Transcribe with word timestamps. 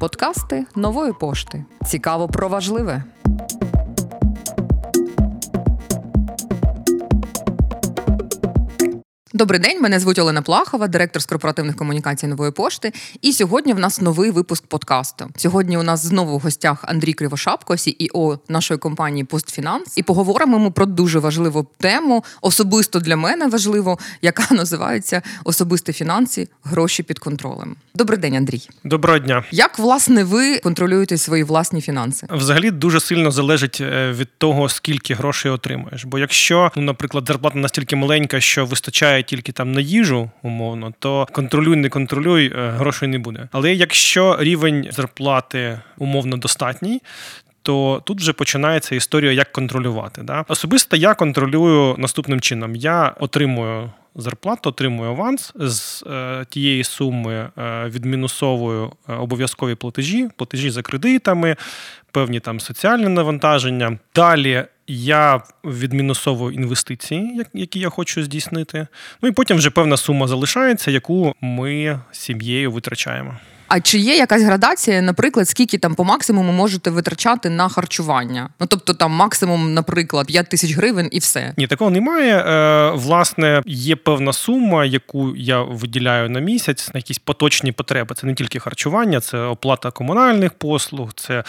Подкасти 0.00 0.66
нової 0.76 1.12
пошти. 1.12 1.64
Цікаво 1.86 2.28
про 2.28 2.48
важливе. 2.48 3.02
Добрий 9.36 9.60
день, 9.60 9.82
мене 9.82 10.00
звуть 10.00 10.18
Олена 10.18 10.42
Плахова, 10.42 10.88
директор 10.88 11.22
з 11.22 11.26
корпоративних 11.26 11.76
комунікацій 11.76 12.26
нової 12.26 12.50
пошти. 12.50 12.92
І 13.22 13.32
сьогодні 13.32 13.72
в 13.72 13.78
нас 13.78 14.00
новий 14.00 14.30
випуск 14.30 14.66
подкасту. 14.66 15.28
Сьогодні 15.36 15.78
у 15.78 15.82
нас 15.82 16.06
знову 16.06 16.38
в 16.38 16.40
гостях 16.40 16.78
Андрій 16.82 17.12
Кривошапко, 17.12 17.74
CEO 17.74 18.38
нашої 18.48 18.78
компанії 18.78 19.24
Постфінанс. 19.24 19.98
І 19.98 20.02
поговоримо 20.02 20.58
ми 20.58 20.70
про 20.70 20.86
дуже 20.86 21.18
важливу 21.18 21.66
тему, 21.78 22.24
особисто 22.42 23.00
для 23.00 23.16
мене 23.16 23.46
важливо, 23.46 23.98
яка 24.22 24.54
називається 24.54 25.22
особисті 25.44 25.92
фінанси, 25.92 26.48
гроші 26.64 27.02
під 27.02 27.18
контролем. 27.18 27.76
Добрий 27.94 28.18
день, 28.18 28.36
Андрій. 28.36 28.68
Доброго 28.84 29.18
дня. 29.18 29.44
Як 29.50 29.78
власне 29.78 30.24
ви 30.24 30.58
контролюєте 30.58 31.18
свої 31.18 31.44
власні 31.44 31.80
фінанси? 31.80 32.26
Взагалі 32.30 32.70
дуже 32.70 33.00
сильно 33.00 33.30
залежить 33.30 33.78
е, 33.80 34.12
від 34.12 34.28
того, 34.38 34.68
скільки 34.68 35.14
грошей 35.14 35.50
отримаєш. 35.50 36.04
Бо 36.04 36.18
якщо, 36.18 36.72
ну, 36.76 36.82
наприклад, 36.82 37.24
зарплата 37.26 37.58
настільки 37.58 37.96
маленька, 37.96 38.40
що 38.40 38.66
вистачає 38.66 39.25
тільки 39.26 39.52
там 39.52 39.72
на 39.72 39.80
їжу, 39.80 40.30
умовно, 40.42 40.92
то 40.98 41.26
контролюй, 41.32 41.76
не 41.76 41.88
контролюй, 41.88 42.52
е, 42.56 42.70
грошей 42.70 43.08
не 43.08 43.18
буде. 43.18 43.48
Але 43.52 43.74
якщо 43.74 44.36
рівень 44.40 44.88
зарплати 44.90 45.80
умовно 45.98 46.36
достатній, 46.36 47.00
то 47.62 48.02
тут 48.04 48.20
вже 48.20 48.32
починається 48.32 48.94
історія, 48.94 49.32
як 49.32 49.52
контролювати. 49.52 50.22
Да? 50.22 50.44
Особисто 50.48 50.96
я 50.96 51.14
контролюю 51.14 51.94
наступним 51.98 52.40
чином: 52.40 52.76
я 52.76 53.14
отримую. 53.20 53.90
Зарплату 54.18 54.68
отримую 54.68 55.10
аванс 55.10 55.52
з 55.54 56.04
е, 56.06 56.46
тієї 56.48 56.84
суми 56.84 57.50
е, 57.58 57.84
відмінусовую 57.88 58.92
е, 59.08 59.14
обов'язкові 59.14 59.74
платежі, 59.74 60.28
платежі 60.36 60.70
за 60.70 60.82
кредитами, 60.82 61.56
певні 62.12 62.40
там 62.40 62.60
соціальні 62.60 63.08
навантаження. 63.08 63.98
Далі 64.14 64.64
я 64.86 65.42
відмінусовую 65.64 66.54
інвестиції, 66.54 67.44
які 67.54 67.80
я 67.80 67.88
хочу 67.88 68.22
здійснити. 68.22 68.86
Ну 69.22 69.28
і 69.28 69.32
потім 69.32 69.56
вже 69.56 69.70
певна 69.70 69.96
сума 69.96 70.28
залишається, 70.28 70.90
яку 70.90 71.34
ми 71.40 72.00
сім'єю 72.12 72.72
витрачаємо. 72.72 73.36
А 73.68 73.80
чи 73.80 73.98
є 73.98 74.16
якась 74.16 74.42
градація, 74.42 75.02
наприклад, 75.02 75.48
скільки 75.48 75.78
там 75.78 75.94
по 75.94 76.04
максимуму 76.04 76.52
можете 76.52 76.90
витрачати 76.90 77.50
на 77.50 77.68
харчування? 77.68 78.48
Ну 78.60 78.66
тобто 78.66 78.94
там 78.94 79.12
максимум, 79.12 79.74
наприклад, 79.74 80.26
5 80.26 80.48
тисяч 80.48 80.72
гривень 80.76 81.08
і 81.12 81.18
все? 81.18 81.54
Ні, 81.56 81.66
такого 81.66 81.90
немає. 81.90 82.38
Е, 82.38 82.90
Власне, 82.90 83.62
є 83.66 83.96
певна 83.96 84.32
сума, 84.32 84.84
яку 84.84 85.36
я 85.36 85.62
виділяю 85.62 86.30
на 86.30 86.40
місяць 86.40 86.90
на 86.94 86.98
якісь 86.98 87.18
поточні 87.18 87.72
потреби. 87.72 88.14
Це 88.14 88.26
не 88.26 88.34
тільки 88.34 88.58
харчування, 88.58 89.20
це 89.20 89.38
оплата 89.38 89.90
комунальних 89.90 90.52
послуг, 90.52 91.12
це 91.14 91.44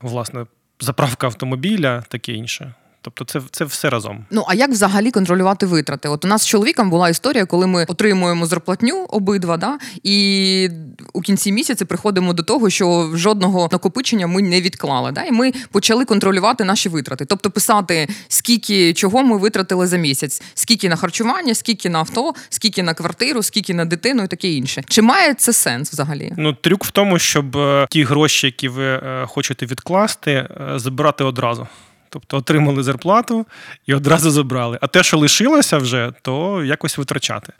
власне 0.00 0.46
заправка 0.80 1.26
автомобіля, 1.26 2.04
таке 2.08 2.32
інше. 2.32 2.74
Тобто, 3.02 3.24
це 3.24 3.40
це 3.50 3.64
все 3.64 3.90
разом. 3.90 4.24
Ну 4.30 4.44
а 4.48 4.54
як 4.54 4.70
взагалі 4.70 5.10
контролювати 5.10 5.66
витрати? 5.66 6.08
От 6.08 6.24
у 6.24 6.28
нас 6.28 6.42
з 6.42 6.46
чоловіком 6.46 6.90
була 6.90 7.08
історія, 7.08 7.46
коли 7.46 7.66
ми 7.66 7.84
отримуємо 7.88 8.46
зарплатню 8.46 9.04
обидва, 9.08 9.56
да 9.56 9.78
і 10.02 10.68
у 11.12 11.20
кінці 11.20 11.52
місяця 11.52 11.84
приходимо 11.84 12.32
до 12.32 12.42
того, 12.42 12.70
що 12.70 13.10
жодного 13.14 13.68
накопичення 13.72 14.26
ми 14.26 14.42
не 14.42 14.60
відклали. 14.60 15.12
Да, 15.12 15.24
І 15.24 15.32
ми 15.32 15.52
почали 15.70 16.04
контролювати 16.04 16.64
наші 16.64 16.88
витрати, 16.88 17.24
тобто 17.24 17.50
писати, 17.50 18.08
скільки 18.28 18.94
чого 18.94 19.22
ми 19.22 19.38
витратили 19.38 19.86
за 19.86 19.96
місяць, 19.96 20.42
скільки 20.54 20.88
на 20.88 20.96
харчування, 20.96 21.54
скільки 21.54 21.90
на 21.90 21.98
авто, 21.98 22.34
скільки 22.48 22.82
на 22.82 22.94
квартиру, 22.94 23.42
скільки 23.42 23.74
на 23.74 23.84
дитину 23.84 24.22
і 24.22 24.28
таке 24.28 24.48
інше. 24.48 24.84
Чи 24.88 25.02
має 25.02 25.34
це 25.34 25.52
сенс 25.52 25.92
взагалі? 25.92 26.32
Ну 26.36 26.52
трюк 26.52 26.84
в 26.84 26.90
тому, 26.90 27.18
щоб 27.18 27.56
е, 27.56 27.86
ті 27.90 28.04
гроші, 28.04 28.46
які 28.46 28.68
ви 28.68 28.84
е, 28.84 29.26
хочете 29.28 29.66
відкласти, 29.66 30.30
е, 30.30 30.48
забирати 30.76 31.24
одразу. 31.24 31.66
Тобто 32.12 32.36
отримали 32.36 32.82
зарплату 32.82 33.46
і 33.86 33.94
одразу 33.94 34.30
забрали. 34.30 34.78
А 34.80 34.86
те, 34.86 35.02
що 35.02 35.18
лишилося 35.18 35.78
вже, 35.78 36.12
то 36.22 36.64
якось 36.64 36.98
витрачати. 36.98 37.52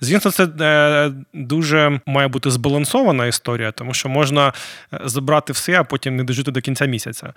Звісно, 0.00 0.30
це 0.30 0.48
е, 0.60 1.12
дуже 1.34 2.00
має 2.06 2.28
бути 2.28 2.50
збалансована 2.50 3.26
історія, 3.26 3.72
тому 3.72 3.94
що 3.94 4.08
можна 4.08 4.52
е, 4.92 5.00
забрати 5.04 5.52
все, 5.52 5.80
а 5.80 5.84
потім 5.84 6.16
не 6.16 6.24
дожити 6.24 6.50
до 6.50 6.60
кінця 6.60 6.86
місяця. 6.86 7.32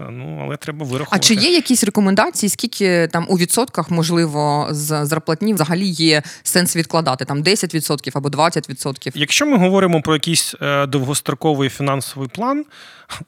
Е, 0.00 0.04
ну, 0.10 0.42
але 0.44 0.56
треба 0.56 0.86
вирахувати. 0.86 1.16
А 1.16 1.28
чи 1.28 1.34
є 1.34 1.52
якісь 1.54 1.84
рекомендації, 1.84 2.50
скільки 2.50 3.08
там 3.12 3.26
у 3.28 3.38
відсотках, 3.38 3.90
можливо, 3.90 4.68
з 4.70 5.06
зарплатні 5.06 5.54
взагалі 5.54 5.86
є 5.86 6.22
сенс 6.42 6.76
відкладати? 6.76 7.24
Там 7.24 7.42
10% 7.42 8.10
або 8.14 8.28
20%? 8.28 9.12
Якщо 9.14 9.46
ми 9.46 9.58
говоримо 9.58 10.02
про 10.02 10.14
якийсь 10.14 10.54
довгостроковий 10.88 11.68
фінансовий 11.68 12.28
план, 12.28 12.64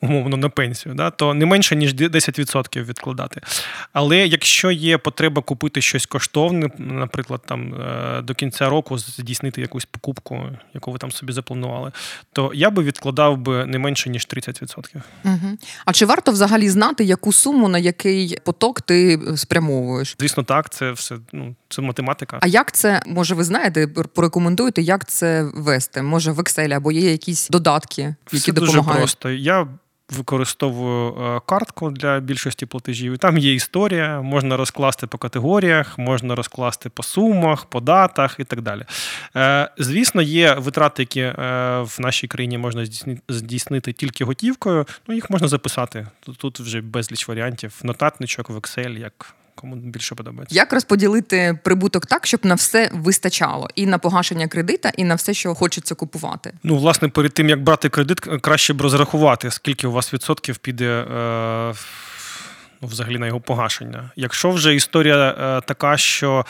умовно 0.01 0.37
на 0.37 0.49
пенсію, 0.49 0.95
да, 0.95 1.11
то 1.11 1.35
не 1.35 1.47
менше 1.47 1.77
ніж 1.77 1.95
10% 1.95 2.85
відкладати. 2.89 3.41
Але 3.93 4.27
якщо 4.27 4.71
є 4.71 4.99
потреба 4.99 5.43
купити 5.43 5.83
щось 5.83 6.07
коштовне, 6.07 6.71
наприклад, 6.79 7.43
там 7.47 7.75
е, 7.75 8.23
до 8.23 8.35
кінця 8.35 8.69
року 8.69 8.99
здійснити 8.99 9.61
якусь 9.61 9.85
покупку, 9.85 10.41
яку 10.75 10.93
ви 10.93 10.99
там 10.99 11.13
собі 11.13 11.33
запланували, 11.33 11.93
то 12.33 12.51
я 12.55 12.71
би 12.71 12.83
відкладав 12.83 13.39
би 13.39 13.67
не 13.67 13.79
менше 13.79 14.11
ніж 14.11 14.27
30%. 14.27 14.97
Угу. 15.25 15.59
А 15.85 15.93
чи 15.93 16.07
варто 16.07 16.33
взагалі 16.33 16.69
знати, 16.69 17.05
яку 17.05 17.33
суму 17.33 17.69
на 17.69 17.79
який 17.79 18.39
поток 18.45 18.81
ти 18.81 19.21
спрямовуєш? 19.37 20.17
Звісно, 20.21 20.43
так, 20.43 20.71
це 20.71 20.93
все 20.93 21.17
ну 21.33 21.55
це 21.69 21.83
математика. 21.83 22.39
А 22.43 22.47
як 22.47 22.73
це 22.73 23.03
може 23.07 23.35
ви 23.35 23.45
знаєте? 23.45 23.87
Порекомендуєте, 23.87 24.83
як 24.83 25.09
це 25.09 25.51
вести? 25.55 26.03
Може 26.03 26.33
в 26.33 26.39
Excel 26.39 26.75
або 26.75 26.93
є 26.93 27.11
якісь 27.11 27.49
додатки, 27.49 28.03
які 28.03 28.37
все 28.37 28.53
допомагають? 28.53 28.87
Дуже 28.87 28.99
просто. 28.99 29.31
Я 29.31 29.69
використовую 30.11 31.15
е, 31.15 31.41
картку 31.47 31.91
для 31.91 32.21
більшості 32.21 32.67
платежів. 32.67 33.19
Там 33.19 33.39
є 33.39 33.55
історія, 33.55 34.21
можна 34.21 34.57
розкласти 34.57 35.07
по 35.07 35.19
категоріях, 35.19 35.99
можна 35.99 36.35
розкласти 36.35 36.89
по 36.89 37.03
сумах, 37.03 37.65
по 37.65 37.81
датах 37.81 38.37
і 38.39 38.45
так 38.45 38.61
далі. 38.61 38.85
Е, 39.37 39.71
звісно, 39.79 40.23
є 40.23 40.55
витрати, 40.55 41.03
які 41.03 41.21
е, 41.21 41.35
в 41.83 41.97
нашій 41.99 42.27
країні 42.27 42.59
можна 42.59 42.87
здійснити 43.29 43.93
тільки 43.93 44.25
готівкою. 44.25 44.87
Ну, 45.07 45.15
їх 45.15 45.31
можна 45.31 45.49
записати. 45.49 46.07
Тут 46.37 46.61
вже 46.61 46.81
безліч 46.81 47.29
варіантів. 47.29 47.81
Нотатничок 47.83 48.51
в 48.51 48.57
Excel, 48.57 48.99
як 48.99 49.35
кому 49.61 49.77
більше 49.77 50.15
подобається. 50.15 50.55
Як 50.55 50.73
розподілити 50.73 51.59
прибуток 51.65 52.07
так, 52.07 52.27
щоб 52.27 52.41
на 52.45 52.55
все 52.55 52.91
вистачало, 52.93 53.69
і 53.75 53.87
на 53.87 53.99
погашення 53.99 54.49
кредита, 54.49 54.93
і 54.97 55.05
на 55.05 55.15
все, 55.15 55.35
що 55.35 55.55
хочеться 55.55 55.95
купувати? 55.95 56.53
Ну, 56.63 56.77
власне, 56.77 57.09
перед 57.09 57.33
тим 57.35 57.49
як 57.49 57.63
брати 57.63 57.89
кредит, 57.89 58.21
краще 58.21 58.75
б 58.75 58.81
розрахувати, 58.81 59.51
скільки 59.51 59.87
у 59.87 59.93
вас 59.93 60.15
відсотків 60.15 60.57
піде. 60.57 60.85
Е- 60.85 61.75
Ну, 62.83 62.89
взагалі 62.89 63.19
на 63.19 63.27
його 63.27 63.41
погашення. 63.41 64.11
Якщо 64.17 64.51
вже 64.51 64.75
історія 64.75 65.31
е, 65.31 65.61
така, 65.67 65.97
що 65.97 66.47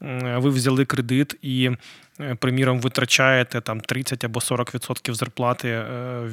ви 0.00 0.50
взяли 0.50 0.84
кредит 0.84 1.36
і 1.42 1.70
Е, 2.20 2.34
приміром, 2.34 2.80
витрачаєте 2.80 3.60
там 3.60 3.80
30 3.80 4.24
або 4.24 4.40
40% 4.40 5.14
зарплати 5.14 5.68
е, 5.68 5.84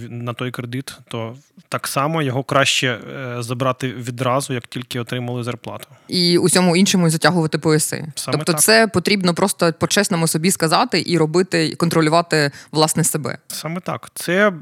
на 0.10 0.34
той 0.34 0.52
кредит, 0.52 0.98
то 1.08 1.36
так 1.70 1.88
само 1.88 2.22
його 2.22 2.44
краще 2.44 2.88
е, 2.88 3.36
забрати 3.40 3.88
відразу, 3.88 4.54
як 4.54 4.68
тільки 4.68 5.00
отримали 5.00 5.44
зарплату. 5.44 5.88
І 6.08 6.38
усьому 6.38 6.76
іншому 6.76 7.10
затягувати 7.10 7.58
пояси. 7.58 8.06
Саме 8.16 8.38
тобто, 8.38 8.52
так. 8.52 8.62
це 8.62 8.88
потрібно 8.88 9.34
просто 9.34 9.74
по-чесному 9.80 10.28
собі 10.28 10.52
сказати 10.52 11.04
і 11.06 11.18
робити, 11.18 11.76
контролювати 11.76 12.52
власне 12.72 13.04
себе. 13.04 13.38
Саме 13.48 13.80
так. 13.80 14.12
Це 14.14 14.54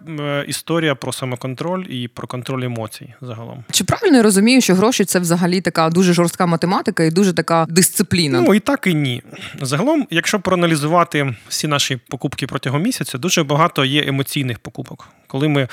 історія 0.47 0.95
про 0.95 1.13
самоконтроль 1.13 1.83
і 1.89 2.07
про 2.07 2.27
контроль 2.27 2.63
емоцій 2.63 3.13
загалом. 3.21 3.63
Чи 3.71 3.83
правильно 3.83 4.17
я 4.17 4.23
розумію, 4.23 4.61
що 4.61 4.75
гроші 4.75 5.05
це 5.05 5.19
взагалі 5.19 5.61
така 5.61 5.89
дуже 5.89 6.13
жорстка 6.13 6.45
математика 6.45 7.03
і 7.03 7.11
дуже 7.11 7.33
така 7.33 7.65
дисципліна? 7.69 8.41
Ну 8.41 8.55
і 8.55 8.59
так 8.59 8.87
і 8.87 8.90
ні. 8.93 9.23
Загалом, 9.61 10.07
якщо 10.09 10.39
проаналізувати 10.39 11.35
всі 11.47 11.67
наші 11.67 11.95
покупки 11.95 12.47
протягом 12.47 12.81
місяця, 12.81 13.17
дуже 13.17 13.43
багато 13.43 13.85
є 13.85 14.03
емоційних 14.07 14.59
покупок, 14.59 15.07
коли 15.27 15.47
ми. 15.47 15.67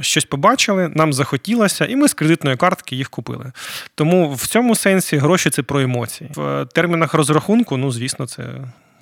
Щось 0.00 0.24
побачили, 0.24 0.88
нам 0.88 1.12
захотілося, 1.12 1.84
і 1.84 1.96
ми 1.96 2.08
з 2.08 2.14
кредитної 2.14 2.56
картки 2.56 2.96
їх 2.96 3.10
купили. 3.10 3.52
Тому 3.94 4.34
в 4.34 4.46
цьому 4.46 4.74
сенсі 4.74 5.16
гроші 5.16 5.50
це 5.50 5.62
про 5.62 5.80
емоції. 5.80 6.30
В 6.34 6.66
термінах 6.74 7.14
розрахунку, 7.14 7.76
ну 7.76 7.92
звісно, 7.92 8.26
це 8.26 8.44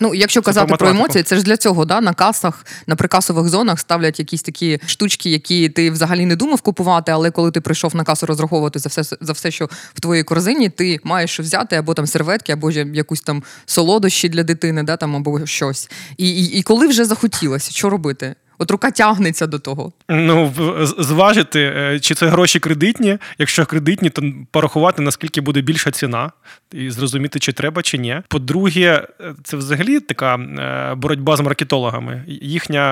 Ну, 0.02 0.14
якщо 0.14 0.42
казати 0.42 0.74
про 0.76 0.88
емоції, 0.88 1.24
це 1.24 1.36
ж 1.36 1.42
для 1.42 1.56
цього, 1.56 1.84
да? 1.84 2.00
на 2.00 2.14
касах, 2.14 2.66
на 2.86 2.96
прикасових 2.96 3.48
зонах 3.48 3.80
ставлять 3.80 4.18
якісь 4.18 4.42
такі 4.42 4.80
штучки, 4.86 5.30
які 5.30 5.68
ти 5.68 5.90
взагалі 5.90 6.26
не 6.26 6.36
думав 6.36 6.60
купувати, 6.60 7.12
але 7.12 7.30
коли 7.30 7.50
ти 7.50 7.60
прийшов 7.60 7.96
на 7.96 8.04
касу 8.04 8.26
розраховувати 8.26 8.78
за 8.78 8.88
все, 8.88 9.02
за 9.20 9.32
все, 9.32 9.50
що 9.50 9.68
в 9.94 10.00
твоїй 10.00 10.22
корзині, 10.22 10.68
ти 10.68 10.98
маєш 11.04 11.30
що 11.30 11.42
взяти, 11.42 11.76
або 11.76 11.94
там 11.94 12.06
серветки, 12.06 12.52
або 12.52 12.70
якусь 12.70 13.20
там 13.20 13.42
солодощі 13.66 14.28
для 14.28 14.42
дитини, 14.42 14.82
да, 14.82 14.96
там, 14.96 15.16
або 15.16 15.46
щось. 15.46 15.90
І, 16.16 16.30
і, 16.30 16.58
І 16.58 16.62
коли 16.62 16.86
вже 16.86 17.04
захотілося, 17.04 17.70
що 17.70 17.90
робити? 17.90 18.34
От 18.58 18.70
рука 18.70 18.90
тягнеться 18.90 19.46
до 19.46 19.58
того. 19.58 19.92
Ну, 20.08 20.52
зважити, 20.98 21.60
е, 21.60 22.00
чи 22.00 22.14
це 22.14 22.26
гроші 22.26 22.58
кредитні. 22.58 23.18
Якщо 23.38 23.66
кредитні, 23.66 24.10
то 24.10 24.22
порахувати, 24.50 25.02
наскільки 25.02 25.40
буде 25.40 25.60
більша 25.60 25.90
ціна, 25.90 26.32
і 26.72 26.90
зрозуміти, 26.90 27.38
чи 27.38 27.52
треба, 27.52 27.82
чи 27.82 27.98
ні. 27.98 28.20
По-друге, 28.28 29.06
е, 29.20 29.34
це 29.44 29.56
взагалі 29.56 30.00
така 30.00 30.34
е, 30.34 30.94
боротьба 30.94 31.36
з 31.36 31.40
маркетологами. 31.40 32.24
Їхня 32.26 32.82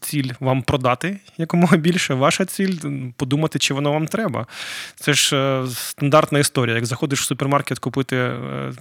ціль 0.00 0.30
вам 0.40 0.62
продати 0.62 1.18
якомога 1.38 1.76
більше. 1.76 2.14
Ваша 2.14 2.44
ціль 2.44 2.74
подумати, 3.16 3.58
чи 3.58 3.74
воно 3.74 3.92
вам 3.92 4.06
треба. 4.06 4.46
Це 4.96 5.12
ж 5.14 5.60
стандартна 5.74 6.38
історія. 6.38 6.74
Як 6.74 6.86
заходиш 6.86 7.20
в 7.20 7.24
супермаркет 7.24 7.78
купити 7.78 8.30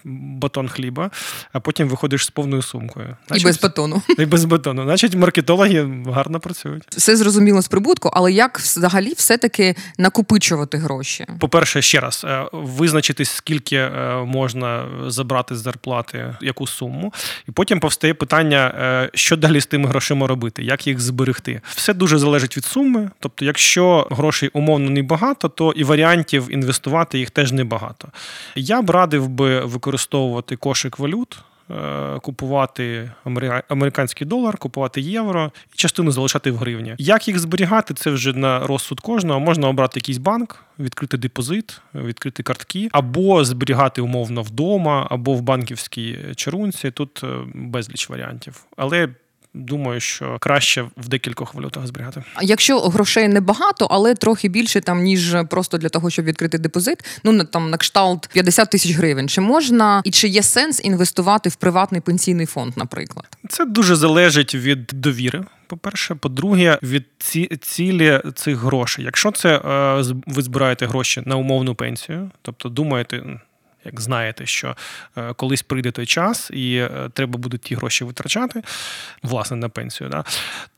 батон 0.04 0.70
хліба, 0.70 1.12
а 1.54 1.60
потім 1.60 1.88
виходиш 1.88 2.26
з 2.26 2.30
повною 2.30 2.62
сумкою. 2.62 3.18
Значить, 3.28 3.44
і 3.44 3.48
без 3.48 3.62
батону. 3.62 4.02
І 4.20 4.26
без 4.26 4.46
батону. 4.46 4.84
Значить, 4.84 5.16
маркетологи 5.16 5.85
гарно 6.08 6.40
працюють. 6.40 6.84
Все 6.90 7.16
зрозуміло 7.16 7.62
з 7.62 7.68
прибутку, 7.68 8.10
але 8.14 8.32
як 8.32 8.60
взагалі 8.60 9.14
все-таки 9.18 9.76
накопичувати 9.98 10.78
гроші? 10.78 11.26
По-перше, 11.40 11.82
ще 11.82 12.00
раз 12.00 12.26
е, 12.28 12.46
визначитись, 12.52 13.30
скільки 13.30 13.76
е, 13.76 14.16
можна 14.26 14.86
забрати 15.08 15.56
з 15.56 15.60
зарплати, 15.60 16.36
яку 16.42 16.68
суму, 16.68 17.14
і 17.50 17.52
потім 17.52 17.80
повстає 17.80 18.14
питання, 18.14 18.76
е, 18.80 19.10
що 19.14 19.38
далі 19.38 19.62
з 19.62 19.66
тими 19.66 19.90
грошима 19.90 20.28
робити, 20.28 20.64
як 20.64 20.88
їх 20.88 21.00
зберегти. 21.00 21.62
Все 21.76 21.94
дуже 21.94 22.18
залежить 22.18 22.58
від 22.58 22.66
суми. 22.66 23.10
Тобто, 23.20 23.46
якщо 23.46 24.08
грошей 24.12 24.50
умовно 24.54 24.90
небагато, 24.90 25.50
то 25.50 25.72
і 25.72 25.84
варіантів 25.84 26.48
інвестувати 26.50 27.20
їх 27.20 27.30
теж 27.30 27.52
небагато. 27.52 28.08
Я 28.56 28.82
б 28.82 28.90
радив 28.90 29.28
би 29.28 29.60
використовувати 29.60 30.56
кошик 30.56 31.00
валют. 31.00 31.38
Е, 31.72 32.20
купувати 32.20 33.12
американський 33.68 34.28
долар, 34.28 34.58
купувати 34.58 35.02
євро 35.02 35.52
і 35.74 35.78
частину 35.78 36.12
залишати 36.12 36.52
в 36.52 36.56
гривні. 36.58 36.96
Як 36.98 37.28
їх 37.28 37.40
зберігати, 37.40 37.94
це 37.94 38.10
вже 38.10 38.34
на 38.34 38.60
розсуд 38.60 39.00
кожного. 39.00 39.40
Можна 39.40 39.70
обрати 39.70 40.00
якийсь 40.00 40.18
банк, 40.18 40.64
відкрити 40.80 41.18
депозит, 41.18 41.82
відкрити 41.96 42.44
картки, 42.44 42.90
або 42.92 43.46
зберігати 43.46 44.02
умовно 44.02 44.42
вдома, 44.42 45.08
або 45.10 45.34
в 45.34 45.42
банківській 45.42 46.18
чарунці. 46.36 46.92
Тут 46.92 47.24
е, 47.24 47.28
безліч 47.54 48.10
варіантів. 48.10 48.66
Але 48.78 49.10
думаю, 49.56 50.00
що 50.00 50.38
краще 50.40 50.86
в 50.98 51.08
декількох 51.08 51.54
валютах 51.54 51.88
зберігати. 51.88 52.24
Якщо 52.42 52.80
грошей 52.80 53.28
небагато, 53.28 53.88
але 53.92 54.16
трохи 54.16 54.50
більше 54.50 54.82
там 54.82 55.04
ніж 55.04 55.36
просто 55.50 55.78
для 55.78 55.90
того, 55.90 56.10
щоб 56.10 56.26
відкрити 56.26 56.58
депозит, 56.58 57.06
ну 57.24 57.44
там 57.44 57.70
на 57.70 57.78
кшталт 57.78 58.30
50 58.34 58.70
тисяч 58.70 58.92
гривень. 58.92 59.30
Чи 59.30 59.42
можна 59.42 60.02
і 60.04 60.12
чи 60.12 60.28
є 60.28 60.44
сенс 60.44 60.82
інвестувати 60.84 61.50
в 61.50 61.56
приватний 61.56 62.02
пенсійний 62.02 62.46
фонд, 62.46 62.74
наприклад? 62.78 63.38
Це 63.50 63.66
дуже 63.66 63.96
залежить 63.96 64.56
від 64.56 64.86
довіри. 64.86 65.46
По-перше, 65.68 66.16
по-друге, 66.16 66.80
від 66.84 67.06
ці 67.20 67.50
цілі 67.62 68.22
цих 68.36 68.58
грошей. 68.58 69.06
Якщо 69.06 69.32
це 69.32 69.56
е, 69.56 70.04
ви 70.28 70.42
збираєте 70.42 70.86
гроші 70.86 71.24
на 71.26 71.36
умовну 71.36 71.76
пенсію, 71.76 72.32
тобто 72.42 72.70
думаєте, 72.70 73.24
як 73.86 74.02
знаєте, 74.02 74.46
що 74.46 74.76
е, 75.18 75.34
колись 75.34 75.62
прийде 75.62 75.92
той 75.92 76.06
час, 76.06 76.52
і 76.54 76.76
е, 76.76 77.10
треба 77.14 77.38
буде 77.38 77.58
ті 77.58 77.76
гроші 77.76 78.04
витрачати, 78.04 78.62
власне, 79.24 79.58
на 79.58 79.70
пенсію, 79.70 80.10
да, 80.10 80.24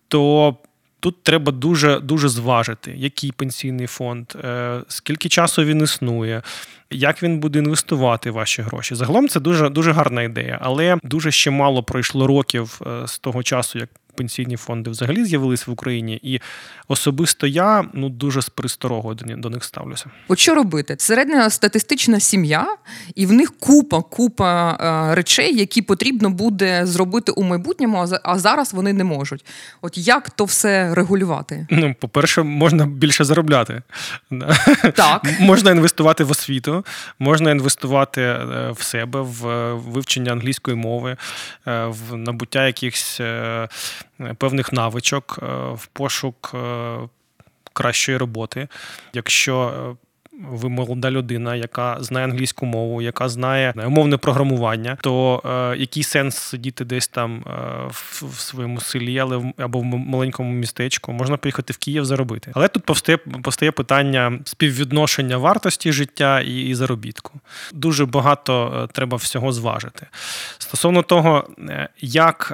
то 0.07 0.55
тут 0.99 1.23
треба 1.23 1.51
дуже 1.51 1.99
дуже 1.99 2.29
зважити, 2.29 2.93
який 2.97 3.31
пенсійний 3.31 3.87
фонд, 3.87 4.33
е, 4.43 4.81
скільки 4.87 5.29
часу 5.29 5.63
він 5.63 5.81
існує. 5.81 6.41
Як 6.89 7.23
він 7.23 7.39
буде 7.39 7.59
інвестувати 7.59 8.31
ваші 8.31 8.61
гроші? 8.61 8.95
Загалом 8.95 9.27
це 9.27 9.39
дуже 9.39 9.69
дуже 9.69 9.91
гарна 9.91 10.21
ідея, 10.21 10.59
але 10.61 10.97
дуже 11.03 11.31
ще 11.31 11.51
мало 11.51 11.83
пройшло 11.83 12.27
років 12.27 12.81
з 13.05 13.19
того 13.19 13.43
часу, 13.43 13.79
як 13.79 13.89
пенсійні 14.17 14.57
фонди 14.57 14.89
взагалі 14.89 15.25
з'явились 15.25 15.67
в 15.67 15.71
Україні, 15.71 16.19
і 16.23 16.41
особисто 16.87 17.47
я 17.47 17.85
ну 17.93 18.09
дуже 18.09 18.41
з 18.41 18.49
присторогою 18.49 19.15
до 19.15 19.49
них 19.49 19.63
ставлюся. 19.63 20.05
От 20.27 20.39
що 20.39 20.55
робити? 20.55 20.95
Середня 20.99 21.49
статистична 21.49 22.19
сім'я, 22.19 22.67
і 23.15 23.25
в 23.25 23.31
них 23.31 23.53
купа, 23.59 24.01
купа 24.01 24.77
е, 25.11 25.15
речей, 25.15 25.57
які 25.57 25.81
потрібно 25.81 26.29
буде 26.29 26.85
зробити 26.85 27.31
у 27.31 27.43
майбутньому, 27.43 28.07
а 28.23 28.39
зараз 28.39 28.73
вони 28.73 28.93
не 28.93 29.03
можуть. 29.03 29.45
От 29.81 29.97
як 29.97 30.29
то 30.29 30.45
все 30.45 30.95
регулювати? 30.95 31.67
Ну, 31.69 31.95
по-перше, 31.99 32.43
можна 32.43 32.85
більше 32.85 33.23
заробляти. 33.23 33.81
Так. 34.93 35.39
Можна 35.39 35.71
інвестувати 35.71 36.23
в 36.23 36.31
освіту, 36.31 36.85
можна 37.19 37.51
інвестувати 37.51 38.21
е, 38.21 38.71
в 38.71 38.81
себе, 38.81 39.21
в 39.21 39.47
е, 39.47 39.73
вивчення 39.73 40.31
англійської 40.31 40.77
мови, 40.77 41.17
е, 41.67 41.85
в 41.85 42.15
набуття 42.17 42.65
якихось 42.65 43.21
певних 44.37 44.73
навичок, 44.73 45.39
е, 45.41 45.45
в 45.73 45.87
пошук 45.93 46.51
е, 46.53 46.97
кращої 47.73 48.17
роботи. 48.17 48.67
Якщо 49.13 49.73
ви 50.41 50.69
молода 50.69 51.11
людина, 51.11 51.55
яка 51.55 51.97
знає 51.99 52.25
англійську 52.25 52.65
мову, 52.65 53.01
яка 53.01 53.29
знає 53.29 53.73
умовне 53.85 54.17
програмування, 54.17 54.97
то 55.01 55.41
е, 55.45 55.77
який 55.77 56.03
сенс 56.03 56.37
сидіти 56.37 56.85
десь 56.85 57.07
там 57.07 57.43
е, 57.47 57.51
в, 57.87 58.23
в 58.25 58.39
своєму 58.39 58.81
селі, 58.81 59.19
але 59.19 59.37
в, 59.37 59.53
або 59.57 59.79
в 59.79 59.83
маленькому 59.83 60.51
містечку, 60.51 61.11
можна 61.13 61.37
поїхати 61.37 61.73
в 61.73 61.77
Київ 61.77 62.05
заробити. 62.05 62.51
Але 62.53 62.67
тут 62.67 62.83
повстає 62.83 63.17
постає 63.17 63.71
питання 63.71 64.39
співвідношення 64.43 65.37
вартості 65.37 65.91
життя 65.91 66.41
і, 66.41 66.61
і 66.61 66.75
заробітку. 66.75 67.39
Дуже 67.73 68.05
багато 68.05 68.89
треба 68.93 69.17
всього 69.17 69.51
зважити. 69.51 70.07
Стосовно 70.57 71.01
того, 71.01 71.49
як. 72.01 72.53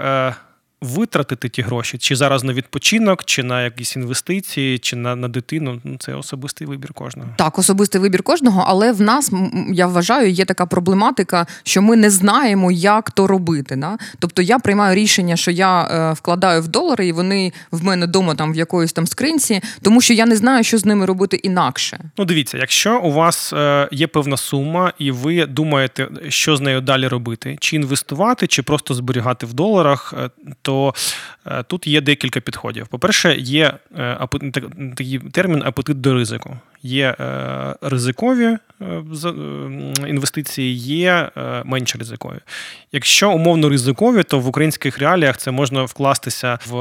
Витратити 0.83 1.49
ті 1.49 1.61
гроші, 1.61 1.97
чи 1.97 2.15
зараз 2.15 2.43
на 2.43 2.53
відпочинок, 2.53 3.23
чи 3.25 3.43
на 3.43 3.63
якісь 3.63 3.95
інвестиції, 3.95 4.79
чи 4.79 4.95
на 4.95 5.15
на 5.15 5.27
дитину. 5.27 5.81
Ну 5.83 5.97
це 5.99 6.13
особистий 6.13 6.67
вибір 6.67 6.93
кожного. 6.93 7.29
Так, 7.37 7.59
особистий 7.59 8.01
вибір 8.01 8.23
кожного, 8.23 8.63
але 8.67 8.91
в 8.91 9.01
нас 9.01 9.31
я 9.69 9.87
вважаю, 9.87 10.29
є 10.29 10.45
така 10.45 10.65
проблематика, 10.65 11.47
що 11.63 11.81
ми 11.81 11.95
не 11.95 12.09
знаємо, 12.09 12.71
як 12.71 13.11
то 13.11 13.27
робити. 13.27 13.75
Да? 13.75 13.97
Тобто 14.19 14.41
я 14.41 14.59
приймаю 14.59 14.95
рішення, 14.95 15.35
що 15.35 15.51
я 15.51 15.83
е, 15.83 16.13
вкладаю 16.13 16.61
в 16.61 16.67
долари, 16.67 17.07
і 17.07 17.11
вони 17.11 17.53
в 17.71 17.83
мене 17.83 18.05
вдома 18.05 18.35
там 18.35 18.53
в 18.53 18.55
якоїсь 18.55 18.93
там 18.93 19.07
скринці, 19.07 19.61
тому 19.81 20.01
що 20.01 20.13
я 20.13 20.25
не 20.25 20.35
знаю, 20.35 20.63
що 20.63 20.77
з 20.77 20.85
ними 20.85 21.05
робити 21.05 21.37
інакше. 21.43 21.99
Ну, 22.17 22.25
дивіться, 22.25 22.57
якщо 22.57 22.99
у 22.99 23.11
вас 23.11 23.53
е, 23.53 23.89
є 23.91 24.07
певна 24.07 24.37
сума, 24.37 24.93
і 24.99 25.11
ви 25.11 25.45
думаєте, 25.45 26.07
що 26.29 26.55
з 26.55 26.61
нею 26.61 26.81
далі 26.81 27.07
робити, 27.07 27.57
чи 27.59 27.75
інвестувати, 27.75 28.47
чи 28.47 28.63
просто 28.63 28.93
зберігати 28.93 29.45
в 29.45 29.53
доларах, 29.53 30.13
е, 30.17 30.29
то 30.61 30.72
то 30.73 30.93
е, 31.45 31.63
тут 31.63 31.87
є 31.87 32.01
декілька 32.01 32.39
підходів. 32.39 32.87
По-перше, 32.87 33.35
є 33.35 33.73
е, 33.97 34.27
такий 34.95 35.19
термін 35.19 35.63
апетит 35.65 36.01
до 36.01 36.13
ризику. 36.13 36.57
Є 36.83 37.15
е, 37.19 37.75
ризикові 37.81 38.57
інвестиції, 40.07 40.75
є 40.75 41.29
менш 41.65 41.95
ризикові. 41.95 42.37
Якщо 42.91 43.31
умовно 43.31 43.69
ризикові, 43.69 44.23
то 44.23 44.39
в 44.39 44.47
українських 44.47 44.97
реаліях 44.97 45.37
це 45.37 45.51
можна 45.51 45.83
вкластися 45.83 46.59
в 46.67 46.73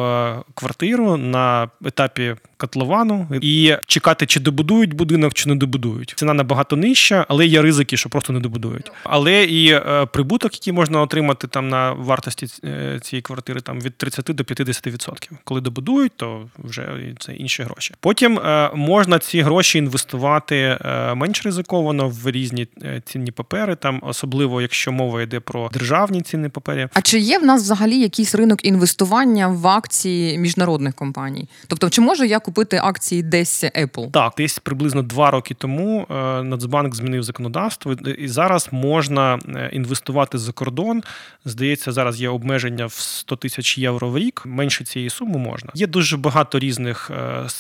квартиру 0.54 1.16
на 1.16 1.69
етапі 1.84 2.34
котловану 2.56 3.28
і 3.40 3.75
чекати, 3.87 4.26
чи 4.26 4.40
добудують 4.40 4.92
будинок, 4.92 5.35
чи 5.35 5.49
не 5.49 5.54
добудують. 5.54 6.14
Ціна 6.16 6.35
набагато 6.35 6.76
нижча, 6.76 7.26
але 7.28 7.47
є 7.47 7.62
ризики, 7.62 7.97
що 7.97 8.09
просто 8.09 8.32
не 8.32 8.40
добудують. 8.40 8.92
Але 9.04 9.44
і 9.44 9.80
прибуток, 10.12 10.54
який 10.54 10.73
можна 10.73 11.00
отримати 11.00 11.47
там 11.47 11.68
на 11.68 11.92
вартості 11.92 12.47
цієї 13.02 13.23
квартири, 13.23 13.61
там 13.61 13.80
від 13.80 13.97
30 13.97 14.25
до 14.25 14.42
50%. 14.42 15.30
Коли 15.44 15.61
добудують, 15.61 16.12
то 16.16 16.49
вже 16.59 17.14
це 17.18 17.32
інші 17.32 17.62
гроші. 17.62 17.94
Потім 18.00 18.38
е, 18.38 18.71
можна 18.75 19.18
ці 19.18 19.40
гроші 19.40 19.78
інвестувати 19.78 19.91
е, 20.84 21.14
менш 21.14 21.44
ризиковано 21.46 22.08
в 22.08 22.30
різні 22.30 22.68
е, 22.82 23.02
цінні 23.04 23.30
папери, 23.30 23.76
там 23.76 24.00
особливо 24.02 24.62
якщо 24.62 24.92
мова 24.92 25.22
йде 25.22 25.40
про 25.40 25.68
державні 25.68 26.22
цінні 26.22 26.49
папери. 26.49 26.88
А 26.94 27.02
чи 27.02 27.18
є 27.18 27.38
в 27.38 27.44
нас 27.44 27.62
взагалі 27.62 27.99
якийсь 27.99 28.34
ринок 28.34 28.64
інвестування 28.64 29.49
в 29.49 29.66
акції 29.66 30.38
міжнародних 30.38 30.94
компаній? 30.94 31.49
Тобто, 31.66 31.90
чи 31.90 32.00
можу 32.00 32.25
я 32.25 32.38
купити 32.38 32.80
акції 32.82 33.22
десь 33.22 33.64
Apple? 33.64 34.11
Так, 34.11 34.32
десь 34.37 34.58
приблизно 34.58 35.02
два 35.02 35.30
роки 35.30 35.54
тому 35.54 36.06
Нацбанк 36.44 36.94
змінив 36.94 37.22
законодавство, 37.22 37.92
і 37.92 38.28
зараз 38.28 38.68
можна 38.72 39.38
інвестувати 39.72 40.38
за 40.38 40.52
кордон. 40.52 41.02
Здається, 41.44 41.92
зараз 41.92 42.20
є 42.20 42.28
обмеження 42.28 42.87
в 42.87 42.92
100 42.92 43.37
тисяч 43.37 43.78
євро 43.78 44.08
в 44.08 44.18
рік. 44.18 44.42
Менше 44.46 44.84
цієї 44.84 45.11
суми 45.11 45.38
можна. 45.38 45.70
Є 45.75 45.87
дуже 45.87 46.16
багато 46.16 46.58
різних 46.58 47.11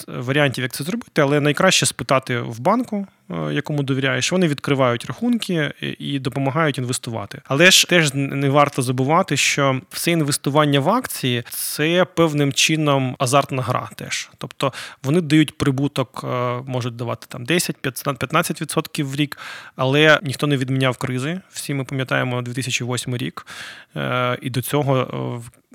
варіантів, 0.06 0.62
як 0.62 0.72
це 0.72 0.84
зробити, 0.84 1.22
але 1.22 1.40
найкраще 1.40 1.86
спитати 1.86 2.21
в 2.30 2.60
банку. 2.60 3.06
Е, 3.32 3.54
якому 3.54 3.82
довіряєш, 3.82 4.32
вони 4.32 4.48
відкривають 4.48 5.04
рахунки 5.04 5.72
і 5.98 6.18
допомагають 6.18 6.78
інвестувати. 6.78 7.40
Але 7.44 7.70
ж 7.70 7.88
теж 7.88 8.14
не 8.14 8.48
варто 8.48 8.82
забувати, 8.82 9.36
що 9.36 9.80
все 9.90 10.10
інвестування 10.10 10.80
в 10.80 10.88
акції 10.88 11.44
це 11.50 12.04
певним 12.04 12.52
чином 12.52 13.16
азартна 13.18 13.62
гра. 13.62 13.88
Теж, 13.96 14.30
тобто 14.38 14.72
вони 15.02 15.20
дають 15.20 15.58
прибуток, 15.58 16.24
е, 16.24 16.26
можуть 16.66 16.96
давати 16.96 17.26
там 17.28 17.44
10-15% 17.44 19.02
в 19.02 19.16
рік, 19.16 19.38
але 19.76 20.20
ніхто 20.22 20.46
не 20.46 20.56
відміняв 20.56 20.96
кризи. 20.96 21.40
Всі 21.50 21.74
ми 21.74 21.84
пам'ятаємо 21.84 22.42
2008 22.42 23.16
рік, 23.16 23.46
і 24.42 24.50
до 24.50 24.62
цього 24.62 25.06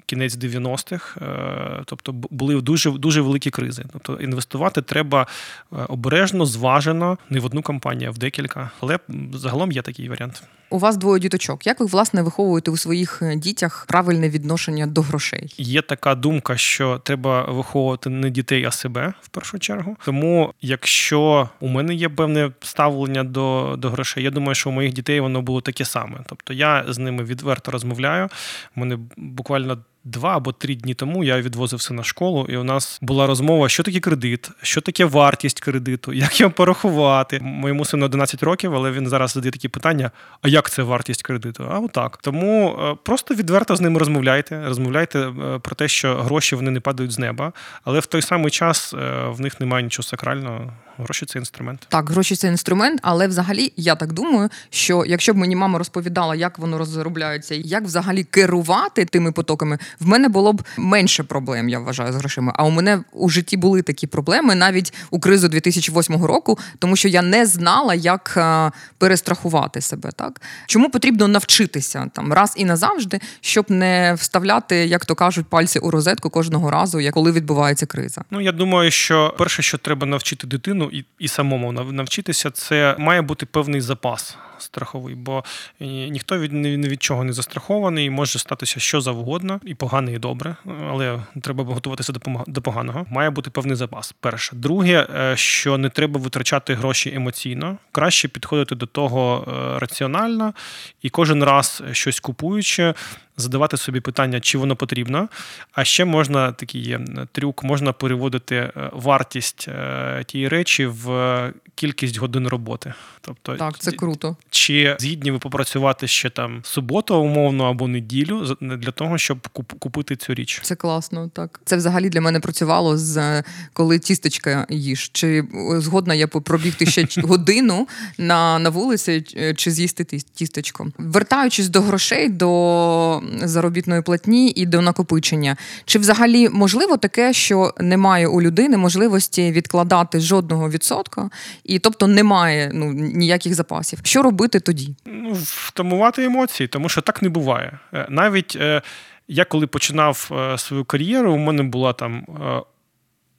кінець 0.07 0.37
90-х, 0.37 1.21
е, 1.21 1.83
тобто 1.85 2.11
були 2.11 2.61
дуже 2.61 2.91
дуже 2.91 3.21
великі 3.21 3.49
кризи. 3.49 3.85
Тобто 3.93 4.23
інвестувати 4.23 4.81
треба 4.81 5.27
е, 5.73 5.75
обережно, 5.87 6.45
зважено, 6.45 7.17
не 7.29 7.39
в 7.39 7.45
одну 7.48 7.62
компанію, 7.62 8.10
а 8.10 8.12
в 8.12 8.18
декілька. 8.18 8.72
Але 8.80 9.00
загалом 9.34 9.72
є 9.72 9.82
такий 9.82 10.10
варіант. 10.10 10.44
У 10.70 10.80
вас 10.80 10.98
двоє 10.98 11.20
діточок. 11.20 11.68
Як 11.68 11.80
ви 11.80 11.86
власне 11.86 12.22
виховуєте 12.22 12.72
у 12.72 12.77
своїх 12.77 13.22
е, 13.22 13.36
дітях 13.36 13.86
правильне 13.89 14.30
відношення 14.30 14.88
до 14.88 15.01
грошей? 15.01 15.54
Є 15.58 15.82
така 15.82 16.16
думка, 16.16 16.58
що 16.58 17.01
треба 17.04 17.44
виховувати 17.44 18.10
не 18.10 18.30
дітей, 18.30 18.66
а 18.66 18.72
себе 18.72 19.13
в 19.22 19.27
першу 19.27 19.60
чергу. 19.60 19.98
Тому, 20.06 20.54
якщо 20.62 21.50
у 21.60 21.68
мене 21.68 21.94
є 21.94 22.10
певне 22.10 22.51
ставлення 22.62 23.24
до 23.24 23.75
до 23.77 23.89
грошей, 23.89 24.24
я 24.24 24.32
думаю, 24.32 24.56
що 24.56 24.70
у 24.70 24.74
моїх 24.74 24.94
дітей 24.94 25.20
воно 25.20 25.42
було 25.42 25.62
таке 25.62 25.86
саме. 25.86 26.20
Тобто 26.25 26.54
я 26.54 26.86
з 26.88 26.98
ними 26.98 27.24
відверто 27.24 27.72
розмовляю. 27.72 28.30
У 28.75 28.80
мене 28.80 28.98
буквально 29.18 29.77
два 30.07 30.37
або 30.37 30.51
три 30.51 30.75
дні 30.75 30.93
тому 30.93 31.23
я 31.23 31.41
відвозив 31.41 31.81
сина 31.81 32.01
в 32.01 32.05
школу, 32.05 32.45
і 32.49 32.57
у 32.57 32.63
нас 32.63 32.99
була 33.01 33.27
розмова, 33.27 33.69
що 33.69 33.83
таке 33.83 33.99
кредит, 33.99 34.49
що 34.61 34.81
таке 34.81 35.05
вартість 35.05 35.59
кредиту, 35.59 36.13
як 36.13 36.39
його 36.39 36.51
порахувати. 36.51 37.39
Моєму 37.41 37.85
сину 37.85 38.05
11 38.05 38.43
років, 38.43 38.75
але 38.75 38.91
він 38.91 39.07
зараз 39.07 39.31
задає 39.31 39.51
такі 39.51 39.67
питання: 39.67 40.11
а 40.41 40.47
як 40.47 40.69
це 40.69 40.83
вартість 40.83 41.23
кредиту? 41.23 41.65
А 41.71 41.79
отак. 41.79 42.17
Тому 42.17 42.79
е, 42.79 42.95
просто 43.03 43.35
відверто 43.35 43.75
з 43.75 43.81
ними 43.81 43.99
розмовляйте. 43.99 44.63
Розмовляйте 44.65 45.19
е, 45.19 45.59
про 45.59 45.75
те, 45.75 45.87
що 45.87 46.15
гроші 46.15 46.55
вони 46.55 46.71
не 46.71 46.79
падають 46.79 47.11
з 47.11 47.19
неба, 47.19 47.53
але 47.83 47.99
в 47.99 48.05
той 48.05 48.21
самий 48.21 48.51
час 48.51 48.93
е, 48.93 49.27
в 49.27 49.41
них 49.41 49.59
немає 49.59 49.83
нічого 49.83 50.03
сакрального. 50.03 50.73
Гроші 50.98 51.25
це 51.25 51.39
інструмент. 51.39 51.86
Так, 51.89 52.10
гроші 52.10 52.36
це 52.36 52.48
інструмент, 52.48 53.00
але 53.04 53.27
взагалі 53.27 53.74
я 53.77 53.96
так 53.96 54.13
думаю, 54.13 54.50
що 54.70 55.04
якщо 55.08 55.34
б 55.34 55.38
мені 55.38 55.56
мама 55.56 55.77
розповідала, 55.77 56.36
як 56.36 56.60
воно 56.60 56.77
розробляється, 56.77 57.56
як 57.56 57.84
взагалі 57.84 58.24
керувати 58.24 59.06
тими 59.06 59.32
потоками, 59.32 59.77
в 60.00 60.08
мене 60.08 60.30
було 60.30 60.54
б 60.54 60.63
менше 60.77 61.24
проблем, 61.24 61.70
я 61.70 61.80
вважаю, 61.80 62.13
з 62.13 62.16
грошима. 62.16 62.54
А 62.56 62.63
у 62.63 62.70
мене 62.70 63.04
у 63.13 63.30
житті 63.30 63.58
були 63.58 63.82
такі 63.82 64.08
проблеми 64.08 64.56
навіть 64.56 64.94
у 65.10 65.20
кризу 65.20 65.48
2008 65.48 66.25
року, 66.25 66.60
тому 66.80 66.96
що 66.96 67.08
я 67.08 67.22
не 67.22 67.46
знала, 67.46 67.94
як 67.94 68.34
е, 68.38 68.72
перестрахувати 68.98 69.82
себе. 69.82 70.12
Так 70.16 70.42
чому 70.66 70.89
потрібно 70.89 71.27
навчитися 71.27 72.10
там 72.13 72.34
раз 72.34 72.54
і 72.58 72.66
назавжди, 72.66 73.20
щоб 73.42 73.66
не 73.72 74.13
вставляти, 74.18 74.75
як 74.75 75.06
то 75.06 75.16
кажуть, 75.16 75.46
пальці 75.46 75.80
у 75.80 75.92
розетку 75.92 76.30
кожного 76.30 76.72
разу, 76.72 77.00
як 77.00 77.13
коли 77.13 77.32
відбувається 77.32 77.86
криза. 77.86 78.22
Ну 78.32 78.42
я 78.42 78.51
думаю, 78.51 78.92
що 78.92 79.36
перше, 79.38 79.62
що 79.62 79.77
треба 79.77 80.08
навчити 80.08 80.48
дитину, 80.48 80.87
і 80.91 81.06
і 81.20 81.27
самому 81.27 81.72
навчитися, 81.72 82.51
це 82.51 82.96
має 83.00 83.22
бути 83.22 83.46
певний 83.46 83.82
запас 83.82 84.38
страховий, 84.59 85.15
бо 85.15 85.43
ніхто 85.79 86.39
від 86.39 86.53
ні 86.53 86.87
від 86.87 87.03
чого 87.03 87.23
не 87.23 87.33
застрахований, 87.33 88.09
може 88.09 88.39
статися 88.39 88.79
що 88.79 89.01
завгодно, 89.01 89.59
і 89.65 89.75
погане, 89.75 90.13
і 90.13 90.19
добре, 90.19 90.55
але 90.89 91.23
треба 91.41 91.63
готуватися 91.63 92.13
до 92.47 92.61
поганого. 92.61 93.05
Має 93.09 93.29
бути 93.29 93.49
певний 93.49 93.75
запас. 93.75 94.15
Перше, 94.19 94.55
друге, 94.55 95.07
е, 95.15 95.37
що 95.37 95.77
не 95.77 95.89
треба 95.89 96.19
витрачати 96.19 96.73
гроші 96.73 97.13
емоційно, 97.15 97.77
краще 97.91 98.27
підходити 98.27 98.75
до 98.75 98.85
того 98.85 99.47
е, 99.47 99.79
раціонально 99.79 100.53
і 101.01 101.09
кожен 101.09 101.43
раз 101.43 101.83
щось 101.91 102.19
купуючи 102.19 102.93
задавати 103.37 103.77
собі 103.77 103.99
питання, 103.99 104.39
чи 104.39 104.57
воно 104.57 104.75
потрібно. 104.75 105.29
А 105.71 105.83
ще 105.83 106.05
можна 106.05 106.51
такий 106.51 106.81
є 106.81 106.99
трюк, 107.31 107.63
можна 107.63 107.93
переводити 107.93 108.55
е, 108.55 108.71
вартість 108.93 109.67
е, 109.67 110.23
тієї 110.27 110.47
речі 110.47 110.85
в 110.85 111.53
кількість 111.75 112.17
годин 112.17 112.47
роботи. 112.47 112.93
Тобто, 113.21 113.55
так, 113.55 113.79
це 113.79 113.91
круто. 113.91 114.35
Чи 114.50 114.96
згідні 115.00 115.32
ви 115.32 115.39
попрацювати 115.39 116.08
ще 116.08 116.30
там 116.30 116.60
суботу, 116.63 117.16
умовно 117.16 117.63
або 117.63 117.88
неділю 117.88 118.58
для 118.62 118.92
того, 118.92 119.18
щоб 119.18 119.48
купити 119.80 120.16
цю 120.16 120.34
річ? 120.34 120.60
Це 120.63 120.75
класно, 120.75 121.30
так 121.34 121.62
це 121.66 121.77
взагалі 121.77 122.10
для 122.10 122.22
мене 122.22 122.39
працювало 122.39 122.98
з 122.98 123.44
коли 123.74 124.00
тістечка 124.00 124.66
їж. 124.70 125.10
Чи 125.13 125.44
згодна 125.77 126.13
я 126.13 126.27
пробігти 126.27 126.86
ще 126.86 127.08
годину 127.22 127.88
на 128.18 128.60
на 128.60 128.70
вулиці, 128.70 129.22
чи 129.56 129.72
з'їсти 129.72 130.04
тістечко? 130.34 130.88
Вертаючись 130.98 131.70
до 131.70 131.82
грошей, 131.82 132.30
до 132.30 133.22
заробітної 133.44 134.01
платні 134.01 134.54
і 134.56 134.66
до 134.66 134.82
накопичення. 134.82 135.58
Чи 135.86 136.00
взагалі 136.00 136.50
можливо 136.50 136.98
таке, 136.98 137.34
що 137.34 137.74
немає 137.80 138.27
у 138.27 138.42
людини 138.42 138.77
можливості 138.77 139.51
відкладати 139.51 140.20
жодного 140.20 140.70
відсотка, 140.70 141.30
і 141.63 141.80
тобто 141.80 142.08
немає 142.08 142.72
ну 142.74 142.94
ніяких 142.94 143.54
запасів? 143.54 144.00
Що 144.04 144.22
робити 144.22 144.37
тоді? 144.60 144.96
Ну 145.06 145.34
втамувати 145.34 146.24
емоції, 146.24 146.67
тому 146.67 146.89
що 146.89 147.01
так 147.01 147.22
не 147.22 147.29
буває. 147.29 147.79
Е, 147.94 148.06
навіть 148.10 148.58
е, 148.62 148.82
я 149.27 149.46
коли 149.46 149.67
починав 149.67 150.29
е, 150.32 150.58
свою 150.58 150.86
кар'єру, 150.86 151.34
у 151.34 151.38
мене 151.38 151.63
була 151.63 151.94
там 151.94 152.25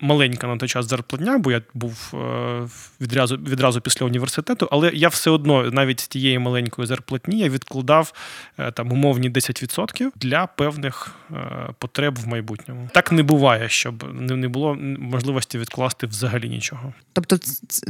маленька 0.00 0.47
на 0.47 0.57
той 0.57 0.69
час 0.69 0.88
зарплатня, 0.88 1.38
бо 1.38 1.52
я 1.52 1.62
був 1.75 2.12
е, 2.14 2.69
відразу 3.00 3.37
відразу 3.37 3.81
після 3.81 4.07
університету, 4.07 4.69
але 4.71 4.90
я 4.95 5.09
все 5.09 5.31
одно 5.31 5.71
навіть 5.71 6.00
з 6.00 6.09
тієї 6.09 6.38
маленької 6.38 6.88
зарплатні 6.88 7.38
я 7.38 7.49
відкладав 7.49 8.12
е, 8.59 8.73
там 8.73 8.93
умовні 8.93 9.31
10% 9.31 10.11
для 10.17 10.47
певних 10.47 11.14
е, 11.31 11.35
потреб 11.78 12.19
в 12.19 12.28
майбутньому. 12.28 12.88
Так 12.93 13.12
не 13.12 13.23
буває, 13.23 13.69
щоб 13.69 14.14
не 14.21 14.49
було 14.49 14.75
можливості 14.99 15.59
відкласти 15.59 16.07
взагалі 16.07 16.49
нічого. 16.49 16.93
Тобто, 17.12 17.38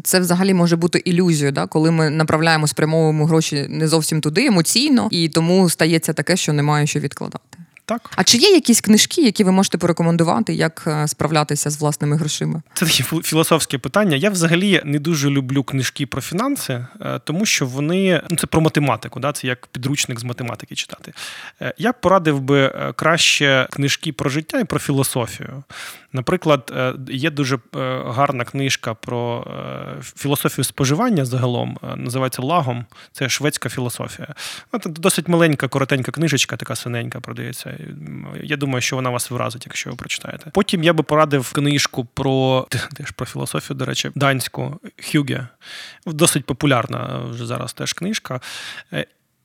це 0.02 0.20
взагалі 0.20 0.54
може 0.54 0.76
бути 0.76 0.98
ілюзією, 0.98 1.52
да? 1.52 1.66
коли 1.66 1.90
ми 1.90 2.10
направляємо 2.10 2.66
спрямовуємо 2.66 3.26
гроші 3.26 3.66
не 3.68 3.88
зовсім 3.88 4.20
туди 4.20 4.46
емоційно, 4.46 5.08
і 5.10 5.28
тому 5.28 5.68
стається 5.70 6.12
таке, 6.12 6.36
що 6.36 6.52
немає 6.52 6.86
що 6.86 7.00
відкладати. 7.00 7.58
Так. 7.88 8.10
А 8.16 8.24
чи 8.24 8.38
є 8.38 8.50
якісь 8.50 8.80
книжки, 8.80 9.22
які 9.22 9.44
ви 9.44 9.52
можете 9.52 9.78
порекомендувати, 9.78 10.54
як 10.54 10.84
е, 10.86 11.08
справлятися 11.08 11.70
з 11.70 11.80
власними 11.80 12.16
грошима? 12.16 12.62
Це 12.74 12.86
таке 12.86 13.22
філософське 13.22 13.78
питання. 13.78 14.16
Я 14.16 14.30
взагалі 14.30 14.82
не 14.84 14.98
дуже 14.98 15.30
люблю 15.30 15.62
книжки 15.62 16.06
про 16.06 16.20
фінанси, 16.20 16.86
е, 17.00 17.20
тому 17.24 17.46
що 17.46 17.66
вони 17.66 18.22
ну 18.30 18.36
це 18.36 18.46
про 18.46 18.60
математику, 18.60 19.20
да? 19.20 19.32
це 19.32 19.46
як 19.46 19.66
підручник 19.66 20.20
з 20.20 20.24
математики 20.24 20.74
читати. 20.74 21.12
Е, 21.62 21.74
я 21.78 21.92
б 21.92 22.00
порадив 22.00 22.40
би 22.40 22.92
краще 22.96 23.66
книжки 23.70 24.12
про 24.12 24.30
життя 24.30 24.60
і 24.60 24.64
про 24.64 24.78
філософію. 24.78 25.62
Наприклад, 26.12 26.72
є 27.08 27.30
дуже 27.30 27.58
гарна 28.06 28.44
книжка 28.44 28.94
про 28.94 29.46
філософію 30.16 30.64
споживання 30.64 31.24
загалом, 31.24 31.78
називається 31.96 32.42
Лагом. 32.42 32.84
Це 33.12 33.28
шведська 33.28 33.68
філософія. 33.68 34.28
Це 34.82 34.90
досить 34.90 35.28
маленька, 35.28 35.68
коротенька 35.68 36.12
книжечка, 36.12 36.56
така 36.56 36.76
синенька 36.76 37.20
продається. 37.20 37.77
Я 38.42 38.56
думаю, 38.56 38.80
що 38.82 38.96
вона 38.96 39.10
вас 39.10 39.30
вразить, 39.30 39.66
якщо 39.66 39.90
ви 39.90 39.96
прочитаєте. 39.96 40.50
Потім 40.54 40.84
я 40.84 40.92
би 40.92 41.02
порадив 41.02 41.52
книжку 41.52 42.04
про 42.04 42.66
теж 42.96 43.10
про 43.10 43.26
філософію, 43.26 43.76
до 43.76 43.84
речі, 43.84 44.10
данську 44.14 44.80
Хюге. 45.12 45.46
Досить 46.06 46.44
популярна 46.44 47.18
вже 47.30 47.46
зараз 47.46 47.72
теж 47.72 47.92
книжка. 47.92 48.40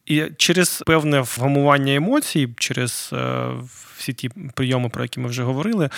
І 0.05 0.24
через 0.38 0.83
певне 0.86 1.22
вгамування 1.22 1.95
емоцій, 1.95 2.50
через 2.57 3.10
е, 3.13 3.48
всі 3.98 4.13
ті 4.13 4.29
прийоми, 4.53 4.89
про 4.89 5.03
які 5.03 5.19
ми 5.19 5.29
вже 5.29 5.43
говорили, 5.43 5.89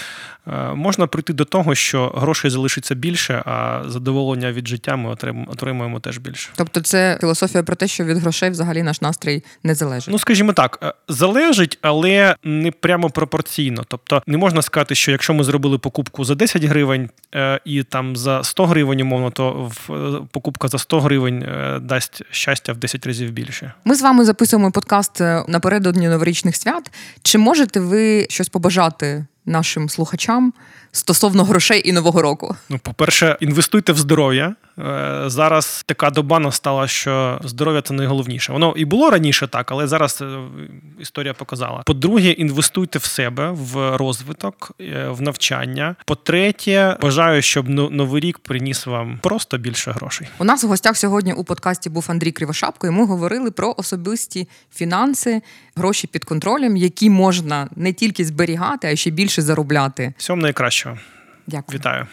е, 0.47 0.74
можна 0.74 1.07
прийти 1.07 1.33
до 1.33 1.45
того, 1.45 1.75
що 1.75 2.07
грошей 2.15 2.51
залишиться 2.51 2.95
більше, 2.95 3.43
а 3.45 3.81
задоволення 3.88 4.51
від 4.51 4.67
життя 4.67 4.95
ми 4.95 5.09
отримуємо 5.47 6.00
теж 6.00 6.17
більше. 6.17 6.50
Тобто, 6.55 6.81
це 6.81 7.17
філософія 7.21 7.63
про 7.63 7.75
те, 7.75 7.88
що 7.88 8.03
від 8.03 8.17
грошей 8.17 8.50
взагалі 8.50 8.83
наш 8.83 9.01
настрій 9.01 9.43
не 9.63 9.75
залежить. 9.75 10.09
Ну, 10.12 10.19
скажімо 10.19 10.53
так, 10.53 10.79
е, 10.83 10.93
залежить, 11.07 11.77
але 11.81 12.35
не 12.43 12.71
прямо 12.71 13.09
пропорційно. 13.09 13.83
Тобто, 13.88 14.24
не 14.27 14.38
можна 14.38 14.62
сказати, 14.62 14.95
що 14.95 15.12
якщо 15.12 15.33
ми 15.33 15.43
зробили 15.43 15.77
покупку 15.77 16.24
за 16.24 16.35
10 16.35 16.63
гривень 16.63 17.09
і 17.65 17.83
там 17.83 18.15
за 18.15 18.43
100 18.43 18.65
гривень, 18.65 19.01
умовно, 19.01 19.31
то 19.31 19.71
покупка 20.31 20.67
за 20.67 20.77
100 20.77 21.00
гривень 21.00 21.47
дасть 21.81 22.21
щастя 22.31 22.74
в 22.74 22.77
10 22.77 23.07
разів 23.07 23.31
більше. 23.31 23.74
Ми 23.85 23.94
з 23.95 24.01
вами 24.01 24.25
записуємо 24.25 24.71
подкаст 24.71 25.21
напередодні 25.47 26.07
новорічних 26.07 26.55
свят. 26.55 26.91
Чи 27.21 27.37
можете 27.37 27.79
ви 27.79 28.27
щось 28.29 28.49
побажати 28.49 29.25
нашим 29.45 29.89
слухачам 29.89 30.53
стосовно 30.95 31.43
грошей 31.43 31.89
і 31.89 31.91
нового 31.91 32.21
року? 32.21 32.55
Ну, 32.69 32.79
по-перше, 32.79 33.37
інвестуйте 33.39 33.91
в 33.91 33.97
здоров'я. 33.97 34.55
Е, 34.79 35.23
зараз 35.25 35.83
така 35.85 36.09
доба 36.09 36.39
настала, 36.39 36.87
що 36.87 37.39
здоров'я 37.43 37.81
це 37.81 37.93
найголовніше. 37.93 38.53
Воно 38.53 38.73
і 38.77 38.85
було 38.85 39.09
раніше 39.09 39.47
так, 39.47 39.71
але 39.71 39.87
зараз 39.87 40.21
е, 40.21 40.37
історія 40.99 41.33
показала. 41.33 41.83
По-друге, 41.85 42.29
інвестуйте 42.29 42.99
в 42.99 43.03
себе, 43.03 43.51
в 43.51 43.97
розвиток, 43.97 44.71
е, 44.81 45.07
в 45.09 45.21
навчання. 45.21 45.95
По-третє, 46.05 46.97
бажаю, 47.01 47.41
щоб 47.41 47.69
новий 47.69 48.21
рік 48.21 48.39
приніс 48.39 48.85
вам 48.85 49.19
просто 49.23 49.57
більше 49.57 49.91
грошей. 49.91 50.27
У 50.39 50.43
нас 50.43 50.63
у 50.63 50.67
гостях 50.67 50.97
сьогодні 50.97 51.33
у 51.33 51.43
подкасті 51.43 51.89
був 51.89 52.05
Андрій 52.07 52.31
Кривошапко, 52.31 52.87
і 52.87 52.89
ми 52.89 53.05
говорили 53.05 53.51
про 53.51 53.75
особисті 53.77 54.47
фінанси, 54.75 55.41
гроші 55.75 56.07
під 56.07 56.23
контролем, 56.23 56.77
які 56.77 57.09
можна 57.09 57.69
не 57.75 57.93
тільки 57.93 58.25
зберігати, 58.25 58.87
а 58.87 58.95
ще 58.95 59.09
більше 59.09 59.41
заробляти. 59.41 60.13
Всього 60.17 60.37
найкращого. 60.85 60.97
Дякую. 61.47 61.79
Вітаю. 61.79 62.07